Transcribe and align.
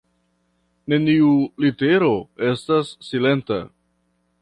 Neniu 0.93 1.29
litero 1.65 2.09
estas 2.53 2.93
silenta. 3.11 3.65